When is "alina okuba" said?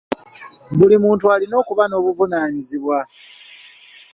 1.33-1.83